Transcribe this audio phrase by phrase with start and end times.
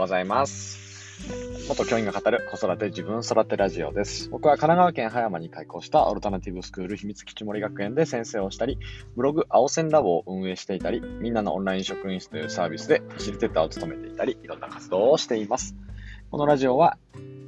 [0.00, 0.80] うございます。
[1.68, 4.30] 元教員が語る子育て自分育てラジオです。
[4.30, 8.78] 僕は神奈川県葉山に開校したオルタナティブスクール秘密基地森学園で先生をしたり、
[9.14, 15.76] ブログ青線ラボを運営していたり、みんなのオンライン職員室というサービスでファシリテーターを務めていたり、いろんな活動をしています。
[16.30, 16.96] このラジオは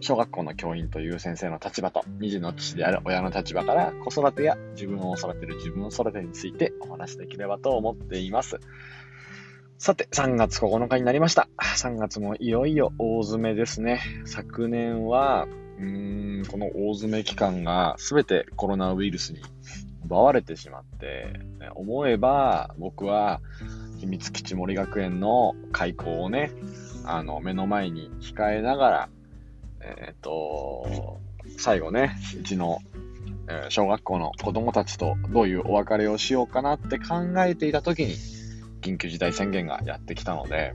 [0.00, 8.60] 小学校の教員という先生の立場と、二児の父である親の立場から子育てや自分を育てる自分を育てについてお話しできればと思っています。
[9.82, 11.48] さて、3月9日になりました。
[11.58, 14.00] 3月もいよいよ大詰めですね。
[14.26, 19.40] 昨年は、うーん、この大詰め期間が全てコロナウイルスに
[20.04, 21.32] 奪われてしまって、
[21.74, 23.40] 思えば僕は
[23.98, 26.52] 秘密基地森学園の開校をね、
[27.04, 29.08] あの、目の前に控えながら、
[29.80, 31.18] えっ、と、
[31.58, 32.78] 最後ね、うちの、
[33.68, 38.41] 小学校の子供たちとどういうお別れをしようかなって考えていた時に、
[38.82, 40.74] 緊急事態宣言がやってきたので、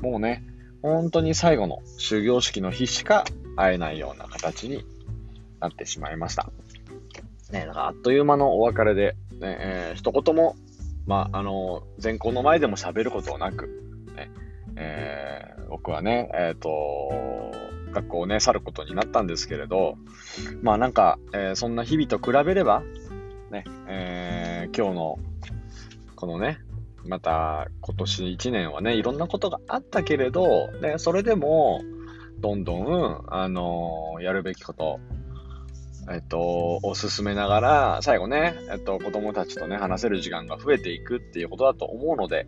[0.00, 0.44] もうね、
[0.82, 3.24] 本当に最後の終業式の日しか
[3.56, 4.84] 会えないような形に
[5.60, 6.50] なってしまいました。
[7.50, 10.54] ね、だからあっという間のお別れで、ね、えー、一言も、
[11.06, 13.66] まあ、あの、全校の前でも喋ることなく、
[14.14, 14.30] ね、
[14.76, 17.52] えー、僕はね、えっ、ー、と、
[17.92, 19.96] 学校をね、去ることになったんですけれど、
[20.62, 22.82] まあなんか、えー、そんな日々と比べれば、
[23.50, 25.18] ね、えー、今日の、
[26.14, 26.58] このね、
[27.04, 31.82] また今年1年はね、いろんなことがあったけれど、ね、それでも、
[32.40, 35.00] どんどん、あのー、やるべきこと、
[36.10, 42.46] えっと、を進めながら、最後ね、えっと、子供たちとね、話せる時間が増えていくっていうことだと思うので、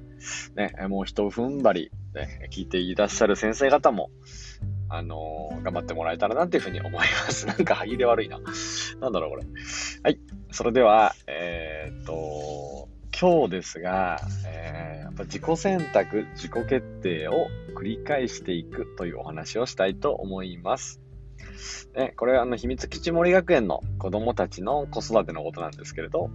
[0.56, 4.10] ね、もう一踏ん張り、ね、聞いていらっしゃる先生方も、
[4.88, 7.46] あのー、頑張ってもらえたらなっていうふうに思います。
[7.46, 8.38] なんか歯切れ悪いな。
[9.00, 9.44] なんだろう、これ。
[10.02, 10.18] はい。
[10.52, 12.12] それでは、えー、っと、
[13.20, 21.02] 今日ですが、えー、やっぱ自己選択、自己決定を繰り返していくというお話をしたいと思います。
[21.94, 26.30] ね、これはあの秘密基地森学園の子供たちの子育てのことなんですけれど、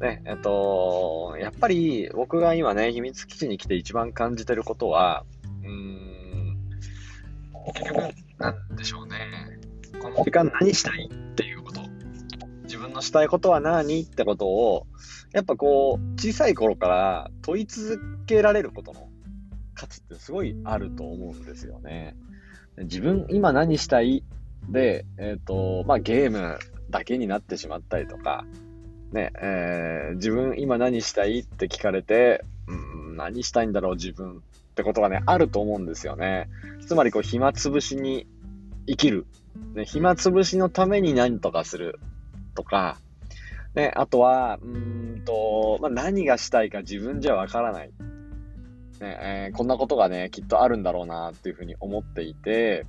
[0.00, 5.24] ね、えっと、やっぱり僕が今ね、秘密基地に来て一番感じてることは、
[5.62, 6.58] うーん、
[7.74, 9.16] 結局、なんでしょうね。
[9.98, 11.81] この時間何したいっていうこと。
[12.72, 14.86] 自分のしたいことは何ってことを、
[15.32, 19.10] やっぱこう、小さい頃から問い続けられることの
[19.74, 22.16] 価値ってすごいあると思うんですよね。
[22.78, 24.24] 自分、今何したい？
[24.70, 28.46] で、えっ、ー、と、まあ、ゲームだけになってしまったりとか、
[29.12, 32.74] ね、えー、自分今何したいって聞かれて、う
[33.12, 34.40] ん、何したいんだろう自分っ
[34.76, 36.48] てことがね、あると思うんですよね。
[36.86, 38.26] つまりこう、暇つぶしに
[38.86, 39.26] 生きる。
[39.74, 42.00] ね、暇つぶしのために何とかする
[42.54, 42.98] とか、
[43.74, 47.90] ね、あとは、うんと、まあ、何がしたいか自分じゃわからない。
[49.00, 52.86] ねえー、こんなことがね、きっとあるんだろうなっていうふうに思っていて、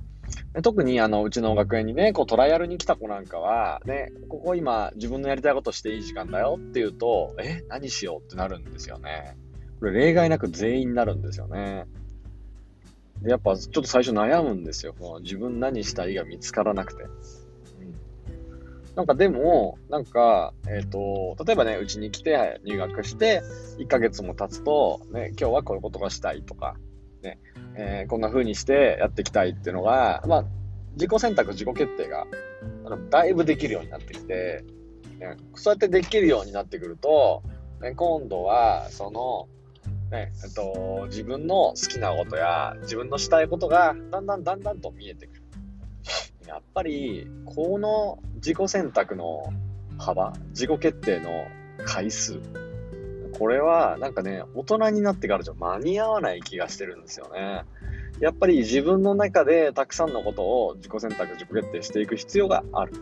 [0.62, 9.36] 特にあのうちの学園にね、こうトライアルに来た子なんかは、ね、ここ今自分のやりたいことしていい時間だよって言うと、え、何しようってなるんですよね。
[9.80, 11.86] これ例外なく全員になるんですよね。
[13.22, 14.94] でやっぱちょっと最初悩むんですよ。
[15.22, 17.04] 自分何したいが見つからなくて。
[18.96, 23.42] なんかでも、なんか、えっ、ー、と、例えばね、うちに来て入学して、
[23.78, 26.76] 1ヶ月も経つと、ね、今日はこういうことがしたいとか、
[27.22, 27.40] ね、
[27.74, 30.44] えー、こんな風にしてやっていきたいっていうのが、まあ、
[30.92, 32.26] 自己選択、自己決定が、
[32.84, 34.64] あのだいぶできるようになってきて、
[35.18, 37.42] ね、そうやってできるようになってくると、
[37.80, 39.48] ね、今度は、その、
[40.10, 45.43] ね、えっと、自分の好きなことや、自分のしたいことが、だんだんだんだんと見えてくる。
[46.46, 49.52] やっぱり、この自己選択の
[49.98, 51.46] 幅、自己決定の
[51.84, 52.40] 回数、
[53.38, 57.64] これはなんかね、大人になってからじゃ間に合わない気がしてるんですよね。
[58.20, 62.92] やっぱり自分の中でたくさんのことを自己選択、自己決定していく必要がある。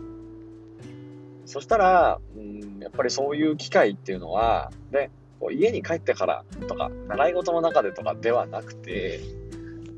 [1.44, 5.10] そしたら、うん、やっぱりそういう機会っていうのは、ね、
[5.50, 9.20] 家に帰ってからとか、習い事の中でとかではなくて、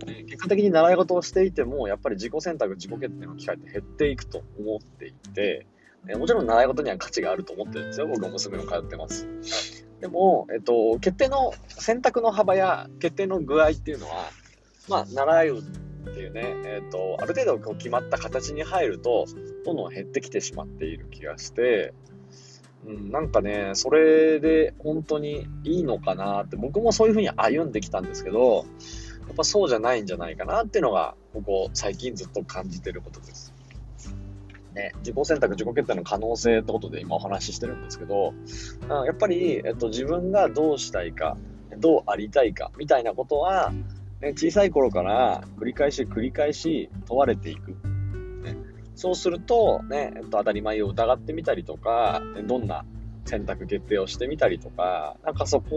[0.04, 5.66] 結果的に習い事をしていても、やっぱり自己選択、自己決定の機会って減っていくと思っていて、
[6.08, 8.06] えもちろん習い事には価値があると思ってるんですよ。
[8.06, 9.26] 僕は娘も通ってます。
[10.00, 14.30] でも、えっと、決定の、選択の幅や決定の具合っていうのは、
[14.88, 15.62] まあ、習うっ
[16.14, 19.24] ていうね、えっと、ある程度こう決まった形に入ると、
[19.64, 21.94] どんどん減ってきてしまっている気がして、
[22.86, 28.66] うん、なんかね、それで本当にいいのかなって、僕もそういうふうに歩んできたんですけど、
[29.26, 33.54] やっぱそうじゃないんじゃないかなっていうのが、ここ最近ずっと感じてることです。
[34.74, 38.34] ね、自己選択、自己決定の可能性ってことで今お話ししてるんですけど、
[38.88, 41.36] やっぱり、えっと、自分がどうしたいか、
[41.78, 43.72] どうありたいか、みたいなことは、
[44.20, 47.70] ね、小さい頃から繰り返し繰り返し問われていく。
[48.42, 48.56] ね、
[48.96, 52.84] そうすると、ね、えっと、当たり前を疑ってみたりとか、どんな
[53.26, 55.76] 選択決定をしてみたりとか、なんかそこ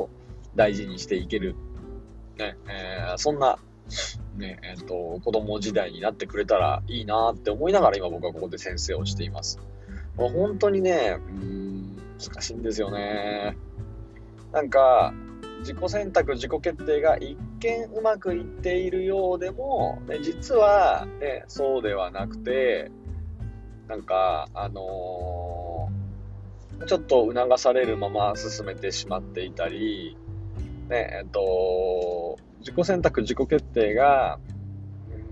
[0.00, 0.10] を
[0.56, 1.54] 大事にしていける。
[2.38, 3.58] ね、えー、そんな、
[4.36, 9.58] ね、えっ、と、子供時代になってくれたらいいなって思いながら今僕はここで先生をしています。
[10.16, 13.56] 本当にね、うん、難しいんですよね。
[14.52, 15.12] なんか、
[15.60, 22.90] 自己選択、自己決定が一見うまくいっているようでも、ね、実は、ね、そうではなくて、
[23.88, 30.16] なんか、あのー、ちょっと促されるまま進めてしまっていたり、
[30.88, 34.38] ね、えっと、自己選択、自己決定が、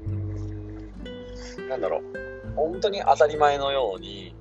[0.06, 2.02] うん、なんだろう、
[2.54, 4.34] 本当に当たり前のように、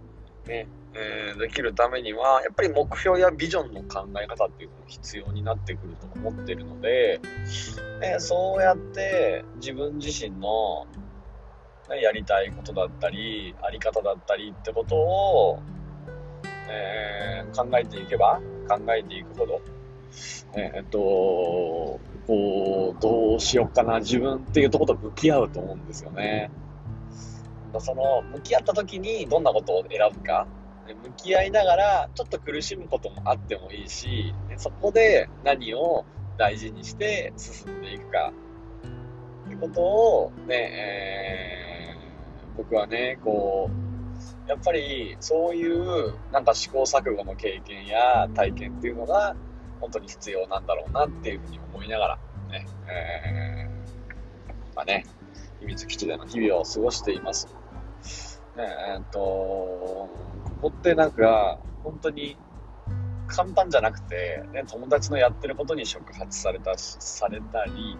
[0.45, 7.19] ね、えー、できるためには、やっぱり目標やビジョンの考え方っていうのも必要になってくると思ってるので、
[8.01, 10.87] えー、そうやって自分自身の、
[11.89, 15.59] ね、やりたいことだったり、あり方だったりってことを、
[16.69, 19.61] えー、考えていけば、考えていくほど、
[20.53, 20.99] えー、っと、
[22.27, 26.49] こう、どうしようかな、自分っていうところと向き合うと思うんですよね。
[27.79, 30.47] その、向き合った時にどんなことを選ぶか、
[30.87, 36.05] 向き合いながら、ちょっと苦しむこともあってもいいし、そこで何を
[36.37, 38.31] 大事にして進んでいくか、
[39.47, 49.35] ってことをね、えー、僕はね、こう、やっぱりそういうなんか試行錯誤の経験や体験っていうのが
[49.79, 52.19] 本当に必要なんだろうなっていうふうに思いながら
[52.49, 55.05] ね、えー、まあね、
[55.59, 57.47] 秘密基地での日々を過ごしています。
[58.55, 58.63] ね
[58.93, 60.09] えー、っと、こ
[60.61, 62.37] こってなんか、本当に
[63.27, 67.97] 簡単じゃなくて、ね、友達のやってることに触発されたし、されたり、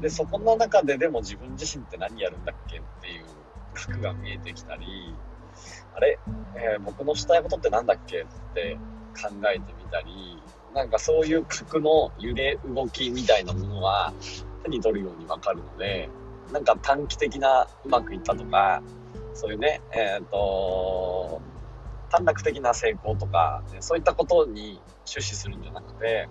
[0.00, 3.24] で、そこの中ででも自分自身って何やるんだっけっていう
[3.74, 5.14] 核が見えてきたり、
[5.94, 6.18] あれ、
[6.56, 8.76] えー、僕のしたいことって何だっけって
[9.20, 10.42] 考えてみたり、
[10.76, 14.12] なんかそういう核の揺れ動きみたいなものは
[14.62, 16.10] 手に取るようにわかるので、
[16.52, 18.82] なんか短期的なうまくいったとか、
[19.32, 21.40] そういうね、えっ、ー、と、
[22.10, 26.28] 短絡的な成功とか、ね、そういったことに終始するんじゃなくて、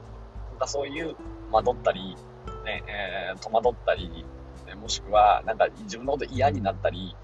[0.52, 1.16] なんかそういう
[1.52, 2.16] 惑ったり、
[2.64, 4.26] ね、えー、戸惑ったり、
[4.68, 7.16] ね、もしくは、なんか自分のこと嫌になったり、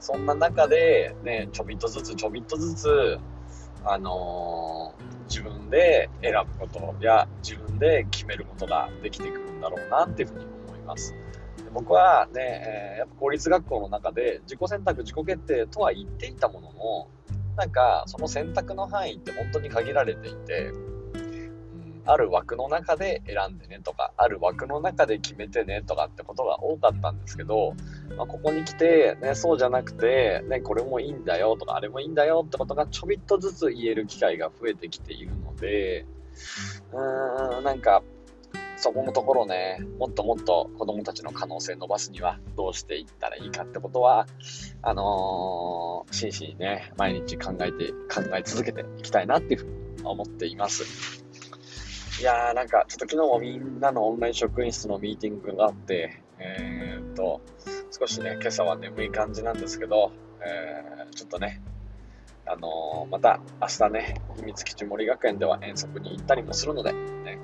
[0.00, 3.18] そんな中で、ね、ちょびっとずつちょびっとずつ、
[3.84, 11.14] あのー、自分で選ぶことや自分で決めることができてくるんだろうなっていうふうに思います。
[11.58, 17.08] で僕はね、えー、やっぱ公立学校の中で自己選択、自己決定とは言っていたものの、
[17.56, 20.72] なんかその選択の範囲って本当に限られていて、
[22.10, 27.74] ある枠の中で選んでねとか、ある枠の中で決めてねとかってことが多かったんですけど、
[28.16, 36.06] まあ、ここに来て、ね、そうじゃなくて、ね、これもいいんだよとか、あれもいいんだよってことがちょびっとずつ言える機会が増えてきているので、
[36.92, 38.02] うーん、なんか、
[38.78, 44.28] そこのところね、もっともっと子供たちの可能性伸ばすにはどうしていったらいいかってことは、
[44.82, 51.27] あのー、真摯にね、毎日考えて、考え続けていきたいなっていうふうに思っています。
[52.20, 57.40] いやーなんかちょっと昨日もみんなのオンライン職員室のミーティングがあって、えー、っと、
[57.96, 60.10] 少しね、今朝は眠い感じなんですけど、
[60.40, 61.62] えー、ちょっとね、
[62.44, 67.38] あのー、また明日ね、秘密基地森学園では遠足に行ったりもするので、ね、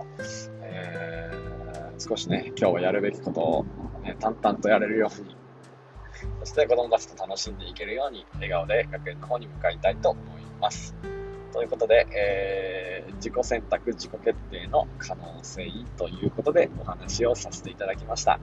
[0.63, 3.65] えー、少しね、今日はやるべきことを、
[4.03, 5.37] ね、淡々とやれるように、
[6.41, 11.14] そして子供たちと楽しんでいけるように、笑顔で学園の方に向かいたいと思います。
[11.55, 18.41] ということで、えー、自己選択、自己決定の可能性ということでお話をさせていただきました。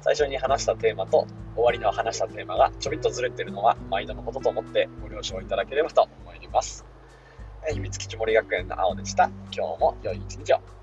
[0.00, 6.84] 最初に話したテーマと終わりの話したテーマがちょびっとずれてるのは毎度のことと思ってご了承いただければと思います。
[7.70, 9.30] 秘密基地森学園の青でした。
[9.52, 10.77] 今日も良い一日を。